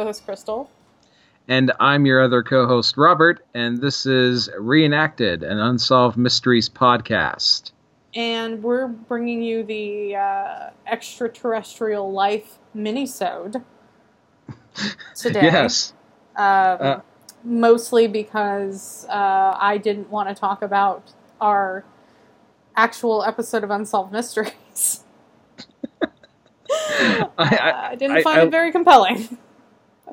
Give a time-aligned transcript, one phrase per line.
[0.00, 0.70] Your co-host Crystal.
[1.46, 7.72] And I'm your other co host, Robert, and this is Reenacted, an Unsolved Mysteries podcast.
[8.14, 13.62] And we're bringing you the uh, extraterrestrial life minisode
[15.14, 15.42] today.
[15.42, 15.92] yes.
[16.34, 16.44] Um,
[16.80, 17.00] Uh,
[17.44, 21.84] mostly because uh, I didn't want to talk about our
[22.74, 25.04] actual episode of Unsolved Mysteries.
[26.70, 29.36] I, I, I, didn't find I- it very compelling.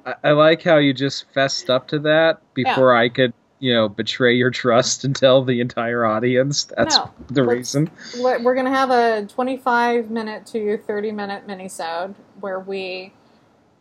[0.08, 3.89] I, I like how you just fessed up to that before I could, you know,
[3.89, 7.91] betray your trust and tell the entire audience that's No, the reason.
[8.17, 13.13] We're we're gonna have a 25 minute to 30 minute minisode where we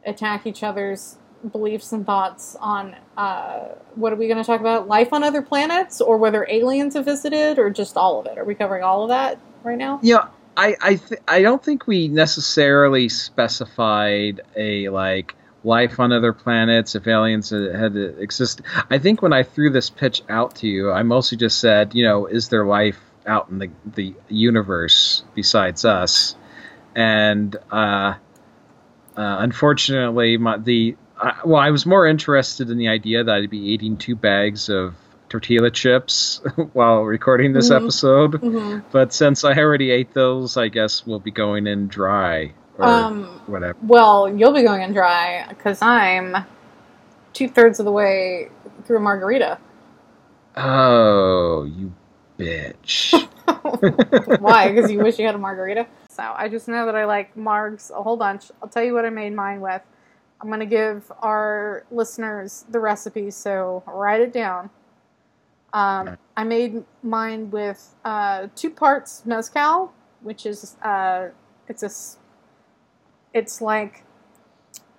[0.04, 1.16] attack each other's
[1.52, 4.88] beliefs and thoughts on uh, what are we going to talk about?
[4.88, 8.38] Life on other planets, or whether aliens have visited, or just all of it?
[8.38, 10.00] Are we covering all of that right now?
[10.02, 15.34] Yeah, I I th- I don't think we necessarily specified a like
[15.66, 18.64] life on other planets if aliens had, existed.
[18.88, 22.04] I think when I threw this pitch out to you, I mostly just said, you
[22.04, 26.36] know, is there life out in the the universe besides us?
[26.94, 28.14] And uh,
[29.16, 33.50] uh, unfortunately, my the I well, I was more interested in the idea that I'd
[33.50, 34.94] be eating two bags of
[35.28, 36.40] tortilla chips
[36.72, 37.76] while recording this Mhm.
[37.82, 38.34] episode.
[38.36, 42.84] hmm But since I already ate those, I guess we'll be going in dry or
[42.84, 43.76] Um, whatever.
[43.82, 46.36] well, you'll be going in dry because I'm
[47.32, 48.48] two thirds of the way
[48.84, 49.58] through a margarita.
[50.56, 51.92] Oh, you
[52.38, 53.12] bitch!
[54.40, 54.72] Why?
[54.72, 55.86] Because you wish you had a margarita?
[56.08, 58.50] So I just know that I like margs a whole bunch.
[58.62, 59.82] I'll tell you what I made mine with.
[60.40, 64.70] I'm going to give our listeners the recipe, so write it down.
[65.72, 66.16] Um.
[66.38, 69.92] I made mine with uh, two parts mezcal,
[70.22, 71.28] which is uh,
[71.68, 71.88] it's a
[73.36, 74.02] it's like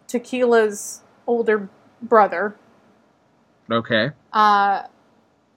[0.07, 1.69] tequila's older
[2.01, 2.55] brother.
[3.71, 4.83] okay, Uh,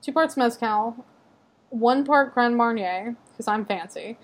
[0.00, 1.04] two parts mezcal,
[1.68, 4.16] one part Grand Marnier because I'm fancy.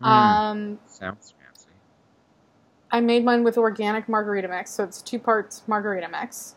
[0.00, 1.70] Hmm, Um, sounds fancy.
[2.90, 6.54] I made mine with organic margarita mix, so it's two parts margarita mix.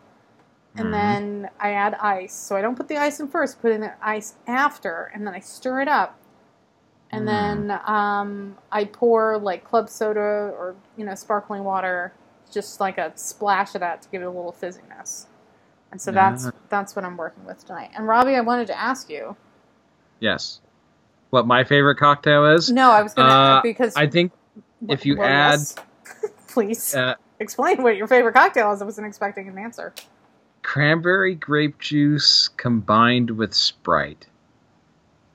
[0.78, 0.92] And Mhm.
[0.94, 2.34] then I add ice.
[2.34, 5.34] So I don't put the ice in first, put in the ice after, and then
[5.34, 6.18] I stir it up.
[7.12, 7.68] And Mm.
[7.68, 12.14] then um, I pour like club soda or you know sparkling water,
[12.52, 15.26] just like a splash of that to give it a little fizziness.
[15.92, 16.52] And so that's Ah.
[16.70, 17.92] that's what I'm working with tonight.
[17.96, 19.36] And Robbie, I wanted to ask you.
[20.20, 20.60] Yes.
[21.32, 22.72] What my favorite cocktail is?
[22.72, 24.32] No, I was gonna Uh, because I think
[24.88, 25.60] if you add-
[26.48, 28.82] please uh, explain what your favorite cocktail is.
[28.82, 29.94] I wasn't expecting an answer.
[30.62, 34.28] cranberry grape juice combined with Sprite.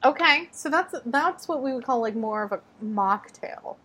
[0.04, 3.76] Okay, so that's that's what we would call like more of a mocktail.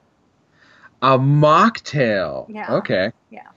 [1.02, 2.46] A mocktail.
[2.50, 2.76] Yeah.
[2.76, 3.12] Okay.
[3.30, 3.48] Yeah.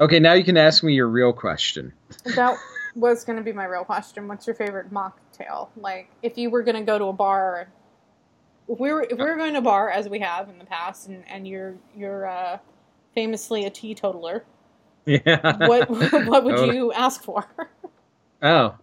[0.00, 1.92] Okay, now you can ask me your real question.
[2.34, 2.56] That
[2.94, 4.26] was going to be my real question.
[4.28, 5.68] What's your favorite mocktail?
[5.76, 7.68] Like, if you were going to go to a bar,
[8.68, 10.64] if we were if we were going to a bar as we have in the
[10.64, 12.58] past, and and you're you're uh,
[13.14, 14.44] famously a teetotaler,
[15.06, 15.68] Yeah.
[15.68, 16.64] what what would Oh.
[16.72, 17.44] you ask for?
[18.42, 18.74] Oh,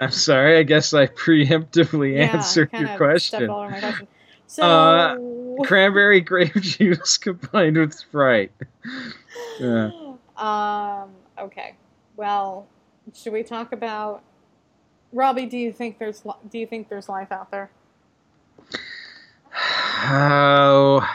[0.00, 0.58] I'm sorry.
[0.58, 3.38] I guess I preemptively answered your question.
[3.38, 4.08] stepped all over question.
[4.48, 8.52] So, Uh, Cranberry grape juice combined with Sprite.
[9.60, 9.90] Yeah.
[10.36, 11.74] um, okay.
[12.16, 12.66] Well,
[13.14, 14.22] should we talk about
[15.12, 15.46] Robbie?
[15.46, 17.70] Do you think there's do you think there's life out there?
[20.08, 21.06] Oh,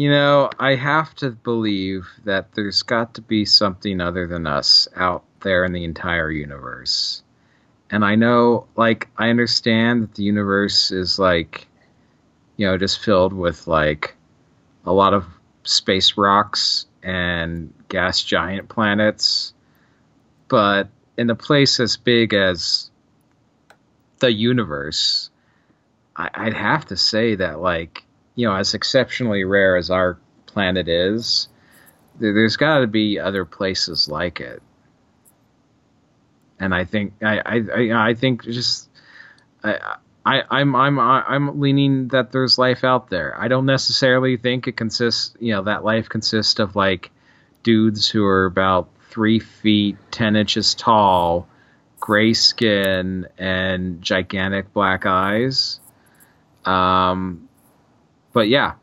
[0.00, 4.88] you know, I have to believe that there's got to be something other than us
[4.96, 7.22] out there in the entire universe.
[7.90, 11.68] And I know, like, I understand that the universe is like,
[12.56, 14.16] you know, just filled with like
[14.86, 15.26] a lot of
[15.64, 19.52] space rocks and gas giant planets.
[20.48, 20.88] But
[21.18, 22.90] in a place as big as
[24.20, 25.28] the universe,
[26.16, 30.88] I, I'd have to say that, like, you know, as exceptionally rare as our planet
[30.88, 31.48] is,
[32.18, 34.62] there, there's got to be other places like it.
[36.58, 38.88] And I think I I, I, I think just
[39.64, 39.96] I.
[40.22, 43.34] I, I'm I'm I'm leaning that there's life out there.
[43.40, 47.10] I don't necessarily think it consists, you know, that life consists of like
[47.62, 51.48] dudes who are about three feet ten inches tall,
[52.00, 55.80] gray skin, and gigantic black eyes.
[56.66, 57.48] Um,
[58.32, 58.74] but yeah,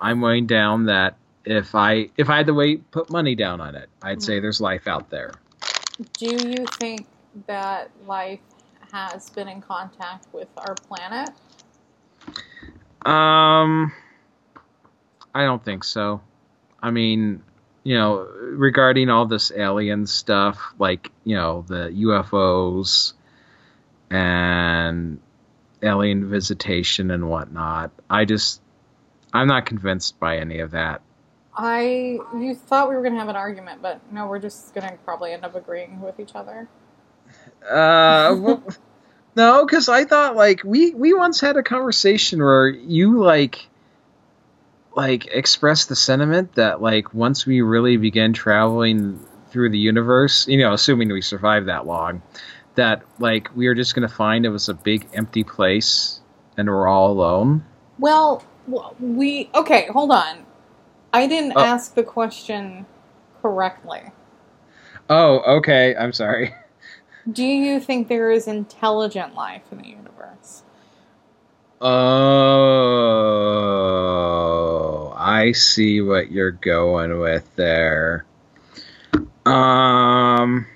[0.00, 3.74] I'm weighing down that if I if I had to wait put money down on
[3.74, 5.32] it, I'd say there's life out there.
[6.18, 7.06] Do you think
[7.46, 8.40] that life
[8.92, 11.30] has been in contact with our planet?
[13.04, 13.92] Um,
[15.34, 16.22] I don't think so.
[16.82, 17.42] I mean,
[17.82, 23.12] you know, regarding all this alien stuff, like you know the UFOs
[24.10, 25.20] and
[25.82, 27.90] alien visitation and whatnot.
[28.08, 28.60] I just,
[29.34, 31.02] I'm not convinced by any of that.
[31.56, 35.32] I you thought we were gonna have an argument, but no, we're just gonna probably
[35.32, 36.68] end up agreeing with each other.
[37.62, 38.62] Uh, well,
[39.36, 43.68] no, because I thought like we we once had a conversation where you like
[44.96, 50.58] like expressed the sentiment that like once we really begin traveling through the universe, you
[50.58, 52.22] know, assuming we survive that long,
[52.74, 56.20] that like we are just gonna find it was a big empty place
[56.56, 57.64] and we're all alone.
[57.98, 59.86] Well, w- we okay.
[59.86, 60.46] Hold on.
[61.12, 61.62] I didn't Oh.
[61.62, 62.86] ask the question
[63.42, 64.02] correctly.
[65.10, 65.94] Oh, okay.
[65.96, 66.54] I'm sorry.
[67.32, 70.62] Do you think there is intelligent life in the universe?
[71.80, 71.92] Oh,
[75.16, 78.24] I see what you're going with there.
[79.46, 80.66] Um,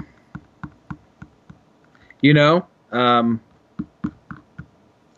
[2.21, 3.41] you know, um,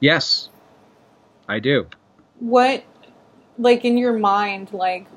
[0.00, 0.48] yes,
[1.48, 1.86] I do.
[2.40, 2.84] What,
[3.58, 5.08] like in your mind, like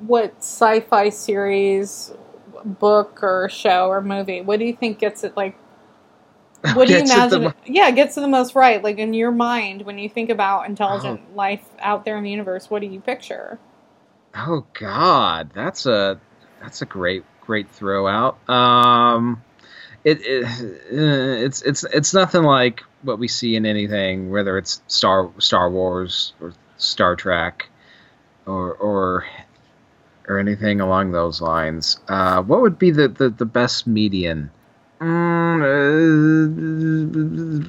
[0.00, 2.12] what sci-fi series,
[2.64, 4.42] book or show or movie?
[4.42, 5.56] What do you think gets it like?
[6.72, 7.54] What do you the imagine?
[7.66, 8.82] yeah, gets to the most right.
[8.82, 11.36] Like in your mind, when you think about intelligent Oh.
[11.36, 13.58] life out there in the universe, what do you picture?
[14.34, 16.20] Oh God, that's a
[16.60, 18.48] that's a great great throw out.
[18.48, 19.44] Um,
[20.04, 24.82] it, it uh, it's it's it's nothing like what we see in anything, whether it's
[24.88, 27.68] Star Star Wars or Star Trek,
[28.46, 29.24] or or
[30.28, 31.98] or anything along those lines.
[32.08, 34.50] Uh, what would be the the, the best median?
[35.00, 35.62] Mm,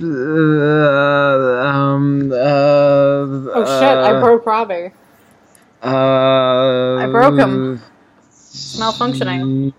[0.02, 3.98] uh, um, uh, Oh shit!
[3.98, 4.92] I broke Robbie.
[5.84, 7.82] uh, I broke 'em.
[8.38, 9.74] It's malfunctioning.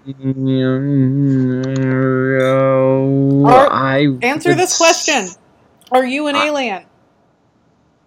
[3.44, 5.28] Oh, I Answer this question:
[5.90, 6.84] Are you an I- alien?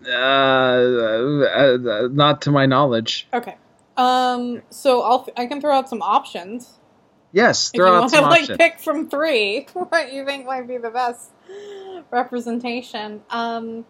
[0.07, 3.29] Uh, uh, not to my knowledge.
[3.33, 3.57] Okay.
[3.97, 4.63] Um.
[4.71, 6.79] So I'll I can throw out some options
[7.31, 10.45] Yes, throw if you out want to some like pick from three what you think
[10.47, 11.31] might be the best
[12.11, 13.23] representation.
[13.29, 13.85] Um.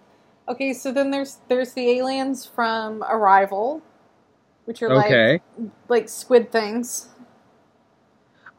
[0.50, 0.74] Okay.
[0.74, 3.84] So then there's there's the aliens from Arrival,
[4.66, 4.96] which are Okay.
[4.96, 5.42] like
[5.90, 7.10] like squid things,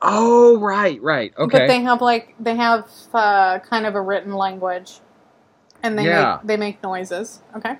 [0.03, 1.33] Oh, right, right.
[1.39, 1.51] Okay.
[1.53, 5.01] but they have like they have uh, kind of a written language,
[5.87, 6.39] and they Yeah.
[6.43, 7.41] make they make noises.
[7.57, 7.79] Okay.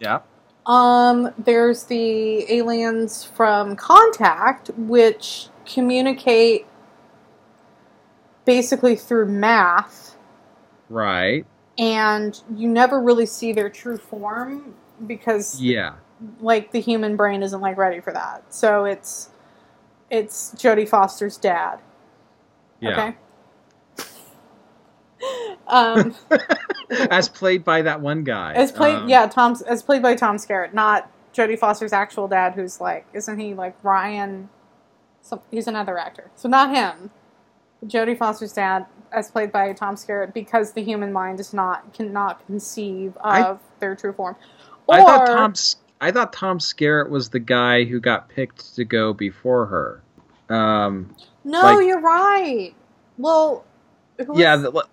[0.00, 0.20] yeah.
[0.66, 6.64] Um, there's the aliens from Contact, which communicate
[8.46, 10.16] basically through math,
[10.88, 11.44] Right.
[11.78, 14.74] and you never really see their true form
[15.06, 15.94] because, Yeah.
[16.40, 18.44] like, the human brain isn't like ready for that.
[18.48, 19.30] So it's
[20.10, 21.80] it's Jodie Foster's dad.
[22.80, 22.90] Yeah.
[22.92, 23.16] Okay.
[25.66, 26.14] Um,
[27.10, 28.52] As played by that one guy.
[28.54, 32.54] as played, Um, yeah, Tom's as played by Tom Skerritt, not Jodie Foster's actual dad,
[32.54, 34.48] who's like, isn't he like Ryan?
[35.22, 37.10] Some, he's another actor, so not him.
[37.86, 42.44] Jodie Foster's dad, as played by Tom Skerritt, because the human mind is not cannot
[42.46, 44.36] conceive of I- their true form.
[44.86, 45.54] Or I thought Tom.
[46.00, 50.02] I thought Tom Skerritt was the guy who got picked to go before her.
[50.54, 52.74] Um, no, like- you're right.
[53.16, 53.64] Well,
[54.18, 54.84] who yeah, was-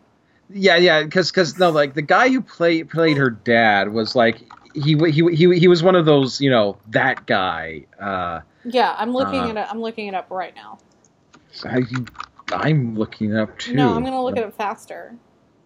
[0.53, 1.03] yeah, yeah.
[1.03, 4.41] Because, because no, like the guy who played played her dad was like
[4.73, 7.85] he he he he was one of those you know that guy.
[7.99, 8.95] Uh, yeah.
[8.97, 9.57] I'm looking uh, it.
[9.57, 10.77] Up, I'm looking it up right now.
[11.65, 11.83] I,
[12.53, 13.73] I'm looking up too.
[13.73, 15.15] No, I'm gonna look it up faster.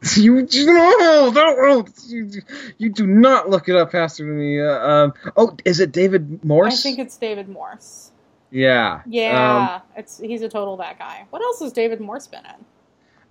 [0.16, 2.30] You no, don't, you,
[2.78, 4.62] you do not look it up faster than me.
[4.62, 6.74] Uh, um, oh, is it David Morse?
[6.74, 8.12] I think it's David Morse.
[8.52, 8.96] yeah.
[8.98, 11.26] Um, Yeah, it's he's a total that guy.
[11.32, 12.66] What else has David Morse been in?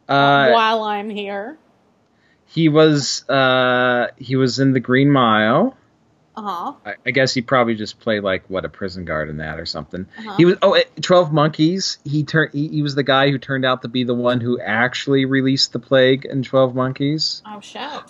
[0.08, 1.58] Uh, While I'm here,
[2.46, 5.76] he was uh, he was in the Green Mile.
[6.36, 6.72] uh huh.
[6.84, 9.66] I, I guess he probably just played like what a prison guard in that or
[9.66, 10.06] something.
[10.18, 10.36] Uh-huh.
[10.36, 11.98] He was oh, eh, Twelve Monkeys.
[12.04, 12.52] He turned.
[12.52, 15.72] He, he was the guy who turned out to be the one who actually released
[15.72, 17.42] the plague in Twelve Monkeys.
[17.46, 18.02] Oh shit!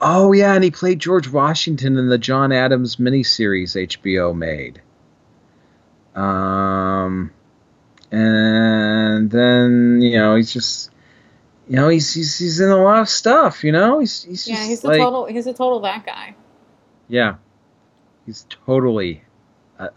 [0.00, 4.80] Oh yeah, and he played George Washington in the John Adams miniseries HBO made.
[6.14, 7.32] Um,
[8.10, 10.90] and then you know he's just,
[11.68, 13.62] you know he's he's, he's in a lot of stuff.
[13.62, 15.26] You know he's he's just Yeah, he's a like total.
[15.26, 16.34] He's a total that guy.
[17.08, 17.36] yeah,
[18.26, 19.22] he's totally
[19.78, 19.88] uh,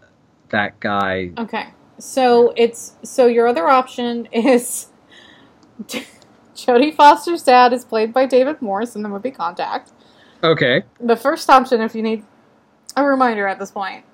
[0.50, 1.32] that guy.
[1.38, 4.88] Okay, so it's so your other option is
[6.54, 9.92] Jodie Foster's dad is played by David Morse in the movie Contact.
[10.44, 12.24] Okay, The first option, if you need
[12.96, 14.04] a reminder at this point,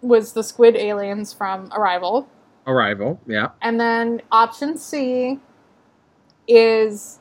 [0.00, 2.28] was the squid aliens from Arrival.
[2.66, 3.48] Arrival, yeah.
[3.60, 5.38] And then option C
[6.46, 7.18] is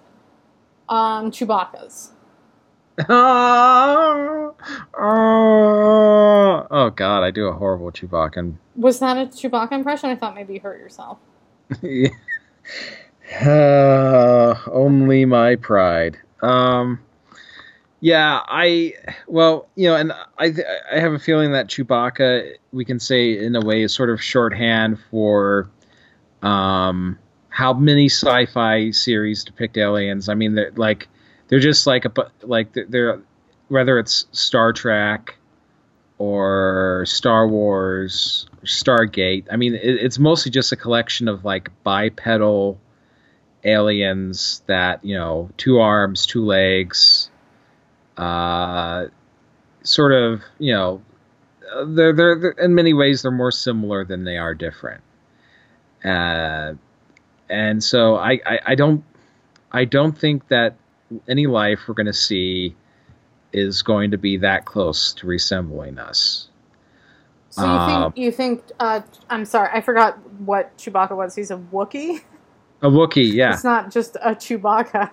[0.88, 2.12] um, Chewbacca's.
[3.08, 4.56] oh,
[6.72, 8.56] oh God, I do a horrible Chewbacca.
[8.76, 10.10] Was that a Chewbacca impression?
[10.10, 11.20] I thought maybe you hurt yourself.
[13.42, 16.18] uh, only my pride.
[16.42, 17.00] Um,
[18.02, 18.94] yeah, I
[19.28, 20.54] well, you know, and I
[20.92, 24.22] I have a feeling that Chewbacca, we can say in a way, is sort of
[24.22, 25.70] shorthand for
[26.42, 27.20] um,
[27.60, 30.30] how many sci-fi series depict aliens.
[30.30, 31.10] I mean, they're like
[31.50, 32.12] they're just like a
[32.42, 33.22] like they're
[33.68, 35.36] whether it's Star Trek
[36.18, 39.46] or Star Wars, or Stargate.
[39.51, 42.80] I mean, it, it's mostly just a collection of like bipedal
[43.66, 47.30] aliens that you know, two arms, two legs
[48.16, 49.08] uh,
[49.84, 51.01] sort of, you know,
[51.88, 55.01] they're, they're, they're, in many ways they're more similar than they are different.
[56.06, 56.74] Uh,
[57.50, 59.03] and so I, I, I don't
[59.72, 60.75] I don't think that
[61.27, 62.75] any life we're going to see
[63.51, 66.50] is going to be that close to resembling us.
[67.51, 71.36] So you think uh, you think uh, I'm sorry, I forgot what Chewbacca was.
[71.36, 72.22] He's a Wookiee.
[72.82, 73.53] A Wookiee, yeah.
[73.53, 75.12] It's not just a Chewbacca.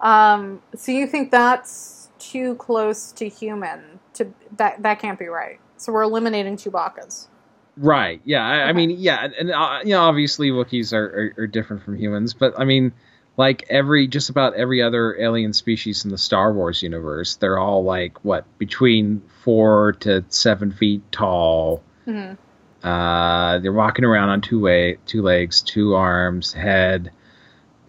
[0.00, 4.00] Um, so you think that's too close to human?
[4.14, 5.58] To that that can't be right.
[5.76, 7.28] So we're eliminating Chewbacca's.
[7.76, 8.20] Right.
[8.24, 8.46] Yeah.
[8.46, 8.68] I, okay.
[8.68, 12.34] I mean, yeah, and uh, you know, obviously Wookiees are, are, are different from humans,
[12.34, 12.92] but I mean,
[13.36, 17.82] like every just about every other alien species in the Star Wars universe, they're all
[17.82, 21.82] like what between four to seven feet tall.
[22.06, 22.86] Mm-hmm.
[22.86, 27.10] Uh, they're walking around on two way, two legs, two arms, head,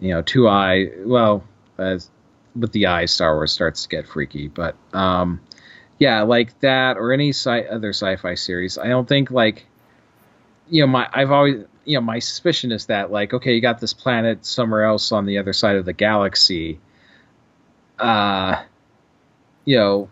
[0.00, 0.90] you know, two eye.
[1.04, 1.44] Well,
[1.78, 2.10] as
[2.56, 4.48] with the eyes, Star Wars starts to get freaky.
[4.48, 5.40] But um,
[5.98, 8.78] yeah, like that or any sci- other sci-fi series.
[8.78, 9.66] I don't think like
[10.68, 13.80] you know my I've always you know my suspicion is that like okay you got
[13.80, 16.80] this planet somewhere else on the other side of the galaxy.
[17.98, 18.62] Uh,
[19.64, 20.08] you know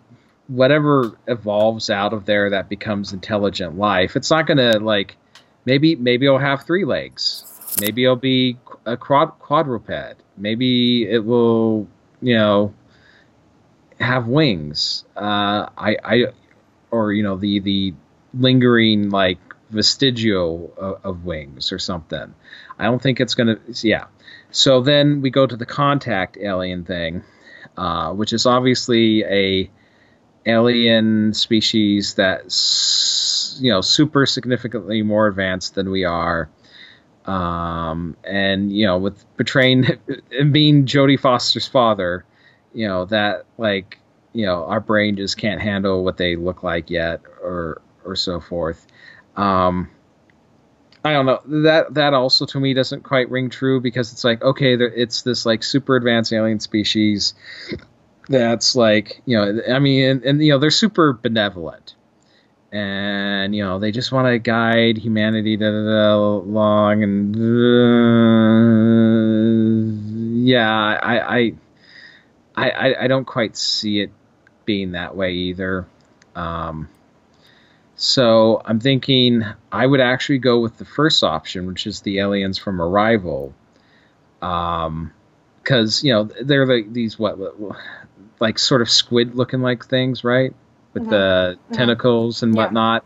[0.48, 4.16] whatever evolves out of there that becomes intelligent life.
[4.16, 5.16] It's not gonna like
[5.64, 7.44] maybe maybe it'll have three legs.
[7.80, 8.56] Maybe it'll be
[8.86, 10.22] a quad, quadruped.
[10.36, 11.88] Maybe it will,
[12.20, 12.74] you know,
[14.00, 15.04] have wings.
[15.16, 16.24] Uh, I, I,
[16.90, 17.94] or you know, the the
[18.34, 19.38] lingering like
[19.72, 22.34] vestigio of, of wings or something.
[22.78, 23.58] I don't think it's gonna.
[23.82, 24.06] Yeah.
[24.50, 27.22] So then we go to the contact alien thing,
[27.76, 29.70] uh, which is obviously a
[30.46, 36.50] alien species that's you know super significantly more advanced than we are
[37.26, 39.86] um, and you know, with portraying
[40.38, 42.24] and being Jodie Foster's father,
[42.72, 43.98] you know that like
[44.32, 48.40] you know our brain just can't handle what they look like yet, or or so
[48.40, 48.86] forth.
[49.36, 49.90] Um,
[51.04, 51.40] I don't know.
[51.62, 55.44] That that also to me doesn't quite ring true because it's like okay, it's this
[55.44, 57.34] like super advanced alien species
[58.28, 61.94] that's like you know I mean and, and you know they're super benevolent.
[62.72, 67.40] And you know they just want to guide humanity da, da, da, along and uh,
[70.44, 71.52] yeah I, I
[72.56, 74.10] I I don't quite see it
[74.64, 75.86] being that way either.
[76.34, 76.88] Um,
[77.96, 82.58] so I'm thinking I would actually go with the first option which is the aliens
[82.58, 83.54] from Arrival
[84.42, 85.12] um
[85.62, 87.38] because you know they're like these what
[88.40, 90.54] like sort of squid looking like things right
[90.94, 91.10] with mm-hmm.
[91.10, 91.74] the mm-hmm.
[91.74, 93.04] tentacles and whatnot.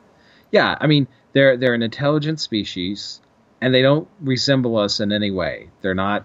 [0.50, 0.70] Yeah.
[0.70, 3.20] yeah, I mean they're they're an intelligent species,
[3.60, 5.70] and they don't resemble us in any way.
[5.80, 6.24] They're not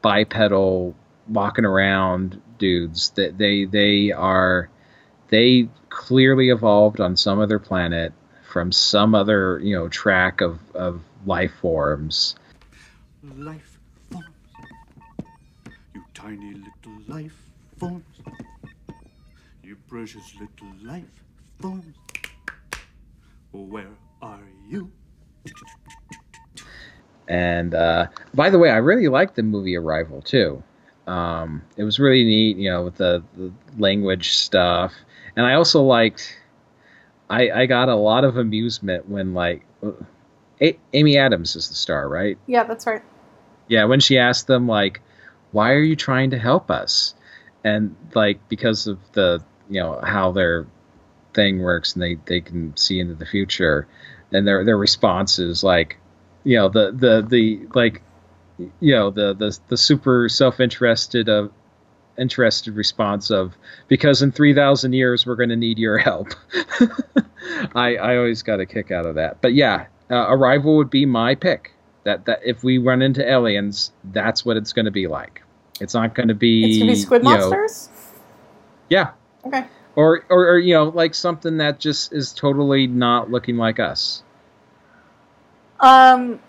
[0.00, 0.94] bipedal
[1.28, 3.10] walking around dudes.
[3.10, 4.68] That they, they are
[5.32, 8.12] they clearly evolved on some other planet
[8.48, 12.36] from some other you know track of, of life forms.
[13.36, 13.78] Life
[14.10, 14.26] forms,
[15.94, 18.04] you tiny little life forms
[19.72, 21.24] you precious little life
[21.58, 21.96] forms.
[23.52, 23.86] Where
[24.20, 24.90] are you?
[27.28, 30.62] And uh, by the way, I really liked the movie Arrival too.
[31.06, 34.92] Um, it was really neat, you know, with the, the language stuff.
[35.36, 36.38] And I also liked,
[37.30, 39.64] I, I got a lot of amusement when, like,
[40.60, 42.38] a- Amy Adams is the star, right?
[42.46, 43.02] Yeah, that's right.
[43.68, 45.00] Yeah, when she asked them, like,
[45.52, 47.14] why are you trying to help us?
[47.64, 50.66] And, like, because of the you know how their
[51.34, 53.88] thing works and they they can see into the future
[54.32, 55.96] and their their response is like
[56.44, 58.02] you know the the the like
[58.58, 61.50] you know the the the super self-interested of
[62.18, 63.56] interested response of
[63.88, 66.28] because in 3000 years we're going to need your help
[67.74, 71.06] i i always got a kick out of that but yeah uh, Arrival would be
[71.06, 71.72] my pick.
[72.04, 75.42] That that if we run into aliens, that's what it's going to be like.
[75.80, 76.64] It's not going to be.
[76.68, 77.88] It's gonna be squid you know- monsters.
[78.90, 79.12] yeah,
[79.46, 79.64] Okay.
[79.96, 84.22] or, or or you know like something that just is totally not looking like us.
[85.80, 86.40] Um,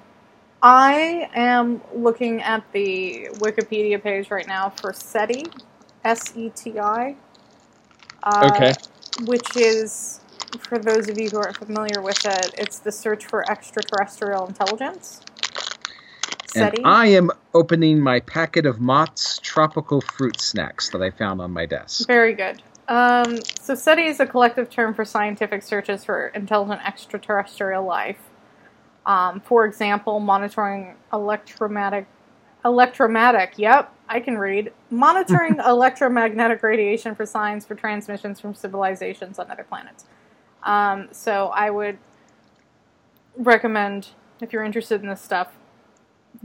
[0.65, 5.45] I am looking at the Wikipedia page right now for SETI,
[6.05, 7.15] S E T I.
[8.23, 8.73] Uh, Okay.
[9.25, 10.21] Which is,
[10.59, 15.21] for those of you who aren't familiar with it, it's the search for extraterrestrial intelligence.
[16.55, 16.81] And SETI.
[16.85, 21.65] I am opening my packet of Mott's tropical fruit snacks that I found on my
[21.65, 22.07] desk.
[22.07, 22.63] Very good.
[22.87, 28.17] Um, so SETI is a collective term for scientific searches for intelligent extraterrestrial life.
[29.05, 32.07] Um, for example, monitoring electromagnetic,
[32.63, 33.53] electromagnetic.
[33.57, 34.71] Yep, I can read.
[34.89, 40.05] Monitoring electromagnetic radiation for signs for transmissions from civilizations on other planets.
[40.63, 41.97] Um, so I would
[43.37, 44.09] recommend,
[44.41, 45.49] if you're interested in this stuff,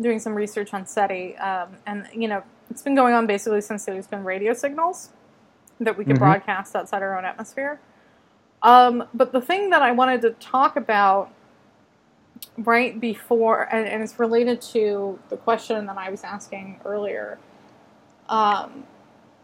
[0.01, 1.37] doing some research on SETI.
[1.37, 5.11] Um, and you know, it's been going on basically since there's been radio signals
[5.81, 6.21] that we can Mhm.
[6.21, 7.79] broadcast outside our own atmosphere.
[8.63, 11.31] Um, but the thing that I wanted to talk about
[12.57, 17.39] right before, and, and it's related to the question that I was asking earlier
[18.29, 18.85] um,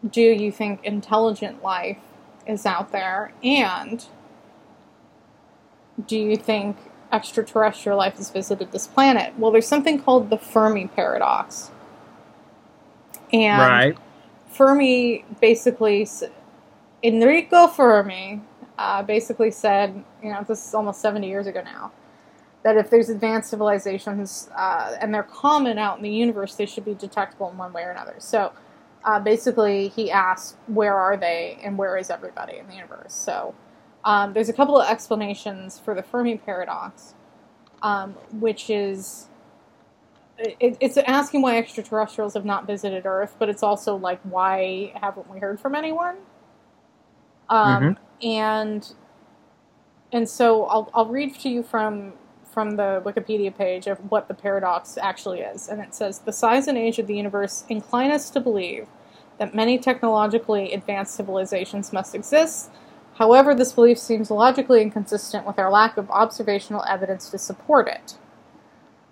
[0.07, 1.97] do you think intelligent life
[2.45, 3.33] is out there?
[3.43, 4.05] And
[6.05, 6.77] do you think
[7.11, 9.33] extraterrestrial life has visited this planet?
[9.37, 11.71] Well, there's something called the Fermi paradox.
[13.33, 13.97] And right.
[14.49, 16.07] Fermi basically,
[17.03, 18.41] Enrico Fermi
[18.77, 21.91] uh, basically said, you know, this is almost 70 years ago now,
[22.65, 26.83] that if there's advanced civilizations uh, and they're common out in the universe, they should
[26.83, 28.15] be detectable in one way or another.
[28.17, 28.51] So
[29.03, 33.13] uh, basically, he asks, where are they and where is everybody in the universe?
[33.13, 33.53] So
[34.03, 37.13] um, there's a couple of explanations for the Fermi paradox,
[37.83, 39.27] um, which is
[40.39, 45.29] it, it's asking why extraterrestrials have not visited Earth, but it's also like why haven't
[45.29, 46.17] we heard from anyone?
[47.47, 48.91] Um, And
[50.11, 52.13] and so I'll I'll read to you from
[52.55, 56.69] from the Wikipedia page of what the paradox actually is, and it says the size
[56.69, 58.87] and age of the universe incline us to believe
[59.37, 62.71] that many technologically advanced civilizations must exist.
[63.15, 68.17] However, this belief seems logically inconsistent with our lack of observational evidence to support it.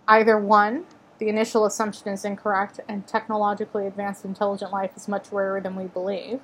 [0.08, 0.86] Either one,
[1.20, 5.86] the initial assumption is incorrect and technologically advanced intelligent life is much rarer than we
[5.86, 6.40] believe.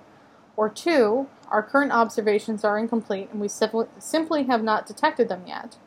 [0.57, 5.77] Or two, our current observations are incomplete and we simply, have not detected them yet.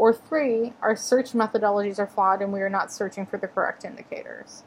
[0.00, 3.84] Or three, our search methodologies are flawed and we are not searching for the correct
[3.84, 4.62] indicators.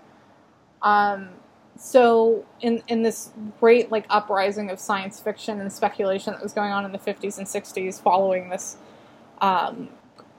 [0.84, 1.30] Um,
[1.76, 6.72] so, in, in this great like uprising of science fiction and speculation that was going
[6.72, 8.78] on in the 50s and 60s following this
[9.42, 9.90] um,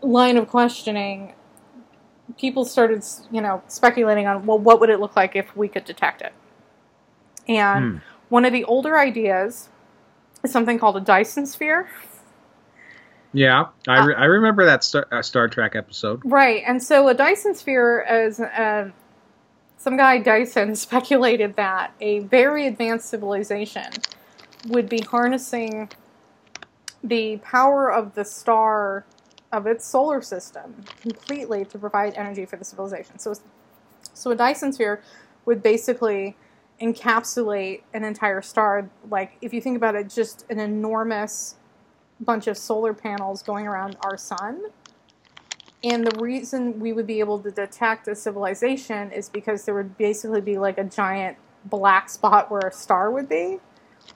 [0.01, 1.35] line of questioning,
[2.39, 5.85] people started, you know, speculating on well, what would it look like if we could
[5.85, 6.33] detect it?
[7.49, 7.99] And Hmm.
[8.29, 9.71] one of the older ideas
[10.45, 11.89] is something called a Dyson sphere.
[13.35, 16.23] Yeah, I, re- I remember that Star, uh, Star Trek episode.
[16.25, 18.91] Right, and so a Dyson sphere is uh,
[19.77, 23.91] some guy Dyson speculated that a very advanced civilization
[24.69, 25.91] would be harnessing
[27.03, 29.05] the power of the star
[29.53, 33.19] of its solar system completely to provide energy for the civilization.
[33.19, 33.35] So,
[34.15, 35.03] so a Dyson sphere
[35.45, 36.37] would basically
[36.81, 38.89] encapsulate an entire star.
[39.11, 41.57] Like if you think about it, just an enormous
[42.21, 44.63] bunch of solar panels going around our sun.
[45.83, 49.99] And the reason we would be able to detect a civilization is because there would
[49.99, 53.59] basically be like a giant black spot where a star would be,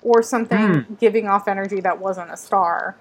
[0.03, 0.95] or something Hmm.
[0.99, 2.97] giving off energy that wasn't a star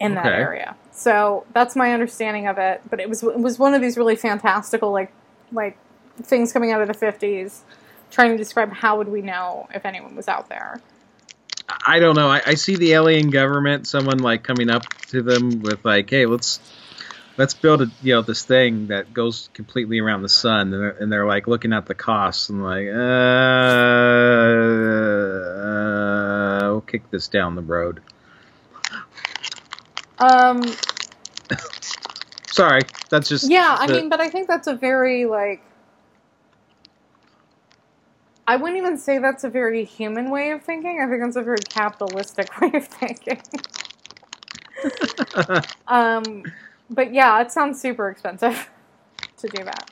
[0.00, 0.34] in that Okay.
[0.34, 0.76] area.
[0.92, 2.82] So that's my understanding of it.
[2.90, 5.12] But it was it was one of these really fantastical like
[5.52, 5.78] like
[6.22, 7.62] things coming out of the fifties,
[8.10, 10.80] trying to describe how would we know if anyone was out there.
[11.68, 12.28] I don't know.
[12.28, 16.26] I, I see the alien government, someone like coming up to them with like, "Hey,
[16.26, 16.60] let's
[17.36, 20.90] let's build a you know this thing that goes completely around the sun," and they're,
[20.90, 22.94] and they're like looking at the costs and like, uh,
[26.66, 28.00] uh, we'll kick this down the road.
[30.18, 30.62] Um,
[32.46, 35.62] Sorry, that's just Yeah, I the- mean, but I think that's a very like.
[38.46, 41.00] I wouldn't even say that's a very human way of thinking.
[41.00, 43.40] I think that's a very capitalistic way of thinking.
[45.88, 46.44] um,
[46.90, 48.70] but yeah, it sounds super expensive
[49.38, 49.90] to do that.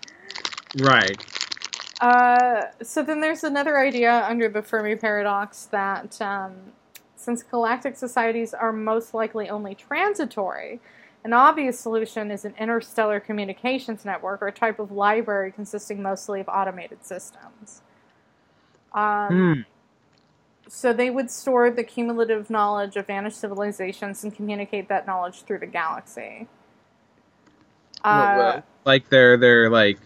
[0.81, 1.17] right.
[2.01, 6.53] Uh, so then there's another idea under the Fermi paradox that um,
[7.23, 10.81] since galactic societies are most likely only transitory,
[11.25, 16.41] An obvious solution is an interstellar communications network or a type of library consisting mostly
[16.41, 17.83] of automated systems.
[18.95, 19.61] Um, Hmm.
[20.69, 25.59] So they would store the cumulative knowledge of vanished civilizations and communicate that knowledge through
[25.59, 26.47] the galaxy.
[28.03, 29.99] Uh, like they're they're like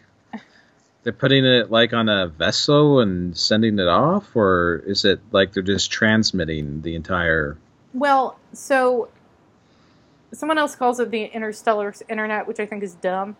[1.05, 5.53] they're putting it like on a vessel and sending it off, or is it like
[5.53, 7.57] they're just transmitting the entire?
[7.95, 9.09] well, so
[10.33, 13.37] someone else calls it the interstellar internet, which I think is dumb.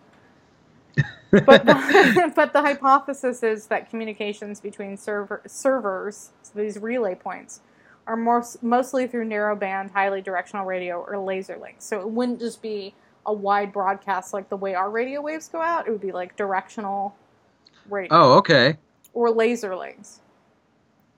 [1.31, 7.61] But the, but the hypothesis is that communications between server, servers, so these relay points,
[8.05, 11.85] are more, mostly through narrowband, highly directional radio or laser links.
[11.85, 12.93] So it wouldn't just be
[13.25, 15.87] a wide broadcast like the way our radio waves go out.
[15.87, 17.15] It would be like directional
[17.89, 18.77] radio Oh, okay.
[19.13, 20.21] or laser links.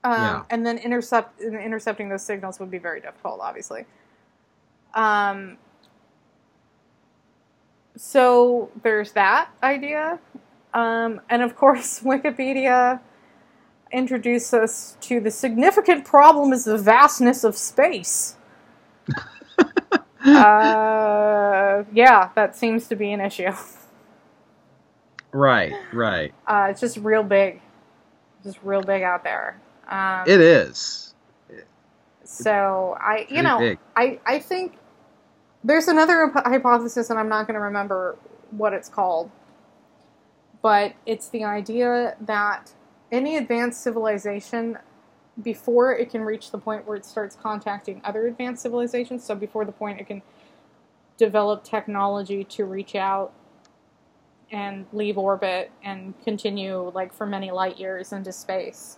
[0.03, 0.43] Um, Yeah.
[0.49, 3.85] And then intercept intercepting those signals would be very difficult, obviously.
[4.95, 5.57] Um,
[7.99, 10.19] so there's that idea,
[10.73, 13.01] um, and of course, Wikipedia
[13.91, 18.37] introduced us to the significant problem is the vastness of space.
[20.25, 23.51] uh, yeah, that seems to be an issue.
[25.33, 26.33] Right, right.
[26.47, 27.59] Uh, it's just real big,
[28.45, 29.59] just real big out there.
[29.89, 31.13] Um, It is.
[32.23, 33.75] so I, you know.
[33.97, 34.77] I I think
[35.63, 38.17] there's another hypothesis, and I'm not going to remember
[38.51, 39.29] what it's called,
[40.61, 42.73] but it's the idea that
[43.11, 44.77] any advanced civilization,
[45.41, 49.65] before it can reach the point where it starts contacting other advanced civilizations, so before
[49.65, 50.21] the point it can
[51.17, 53.33] develop technology to reach out
[54.51, 58.97] and leave orbit and continue like for many light years into space.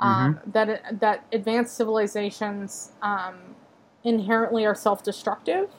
[0.00, 3.56] Um, that that advanced civilizations um,
[4.04, 5.70] inherently are self-destructive.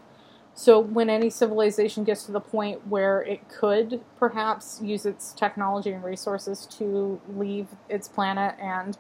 [0.54, 5.92] So when any civilization gets to the point where it could perhaps use its technology
[5.92, 8.98] and resources to leave its planet and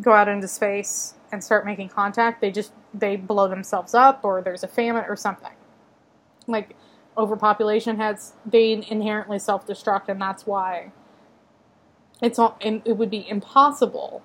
[0.00, 4.42] go out into space and start making contact, they just they blow themselves up or
[4.42, 5.52] there's a famine or something.
[6.46, 6.74] Like
[7.16, 10.90] overpopulation has they inherently self-destruct and that's why
[12.20, 14.22] it's all, it would be impossible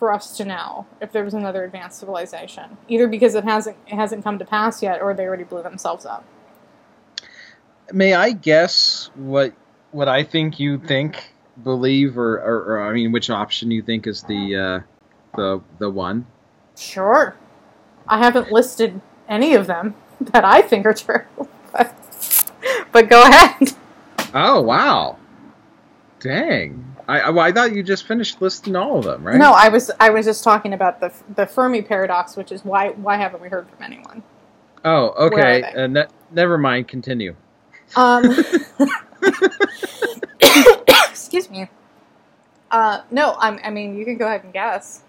[0.00, 3.94] for us to know if there was another advanced civilization, either because it hasn't it
[3.94, 6.24] hasn't come to pass yet, or they already blew themselves up.
[7.92, 9.52] May I guess what
[9.92, 14.06] what I think you think, believe, or, or, or I mean, which option you think
[14.06, 16.26] is the uh, the the one?
[16.76, 17.36] Sure,
[18.08, 21.24] I haven't listed any of them that I think are true,
[21.72, 21.94] but,
[22.90, 23.74] but go ahead.
[24.32, 25.18] Oh wow!
[26.20, 26.89] Dang.
[27.10, 29.36] I, I, well, I thought you just finished listing all of them, right?
[29.36, 32.90] No, I was I was just talking about the the Fermi paradox, which is why
[32.90, 34.22] why haven't we heard from anyone?
[34.84, 35.64] Oh, okay.
[35.64, 36.86] Uh, ne- never mind.
[36.86, 37.34] Continue.
[37.96, 38.24] Um,
[41.10, 41.68] excuse me.
[42.70, 45.02] Uh, no, I'm, I mean you can go ahead and guess.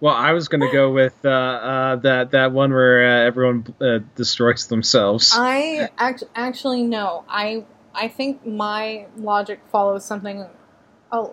[0.00, 4.00] Well, I was gonna go with uh, uh, that that one where uh, everyone uh,
[4.16, 5.32] destroys themselves.
[5.34, 7.24] I act- actually no.
[7.26, 10.44] I I think my logic follows something
[11.12, 11.26] a,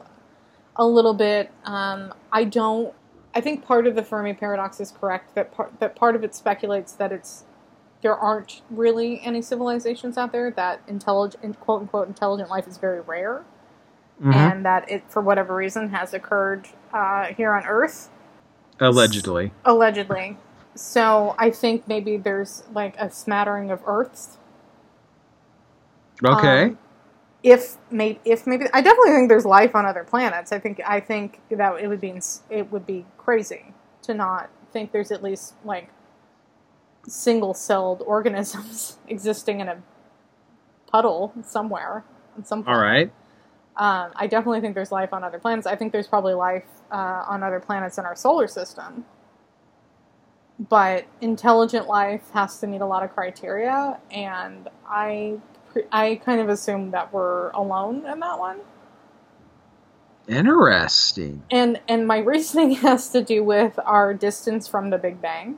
[0.75, 1.51] a little bit.
[1.65, 2.93] Um, I don't.
[3.33, 5.35] I think part of the Fermi paradox is correct.
[5.35, 7.45] That part that part of it speculates that it's
[8.01, 10.51] there aren't really any civilizations out there.
[10.51, 13.43] That intelligent quote unquote intelligent life is very rare,
[14.21, 14.33] Mhm.
[14.35, 18.09] and that it for whatever reason has occurred uh, here on Earth
[18.79, 19.51] Allegedly.
[19.63, 20.37] allegedly.
[20.75, 24.37] So I think maybe there's like a smattering of Earths
[26.23, 26.63] Okay.
[26.65, 26.77] Um,
[27.43, 30.51] if maybe, if maybe, I definitely think there's life on other planets.
[30.51, 33.73] I think, I think that it would be, it would be crazy
[34.03, 35.89] to not think there's at least like
[37.07, 39.81] single-celled organisms existing in a
[40.91, 42.03] puddle somewhere
[42.43, 42.63] some.
[42.67, 43.11] all right.
[43.77, 45.65] Um, I definitely think there's life on other planets.
[45.65, 49.05] I think there's probably life uh, on other planets in our solar system.
[50.59, 55.39] But intelligent life has to meet a lot of criteria, and I,
[55.91, 58.59] I kind of assume that we're alone in that one.
[60.27, 61.43] Interesting.
[61.51, 65.57] And and my reasoning has to do with our distance from the Big Bang.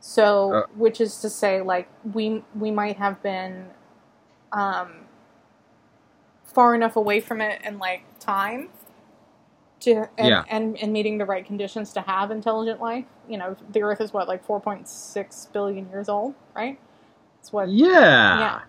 [0.00, 0.62] So, Uh.
[0.76, 3.70] which is to say, like we we might have been
[4.52, 5.06] um,
[6.44, 8.68] far enough away from it in like time
[9.80, 10.44] to and, Yeah.
[10.48, 13.06] and and meeting the right conditions to have intelligent life.
[13.28, 16.78] You know, the Earth is what like four point six billion years old, right?
[17.40, 18.38] It's what Yeah.
[18.38, 18.60] yeah.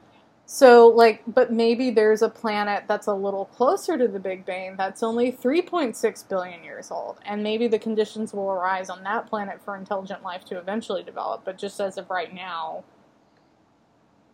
[0.47, 4.75] So, like, but maybe there's a planet that's a little closer to the Big Bang
[4.77, 9.59] that's only 3.6 billion years old, and maybe the conditions will arise on that planet
[9.65, 11.43] for intelligent life to eventually develop.
[11.45, 12.83] But just as of right now,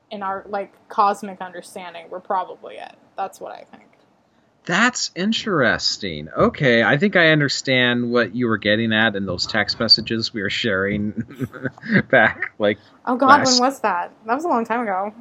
[0.09, 2.95] in our like cosmic understanding, we're probably it.
[3.15, 3.85] That's what I think.
[4.65, 6.29] That's interesting.
[6.29, 10.41] Okay, I think I understand what you were getting at in those text messages we
[10.41, 11.13] were sharing
[12.11, 12.51] back.
[12.59, 14.11] Like, Oh God, Last- when was that?
[14.27, 15.13] That was a long time ago.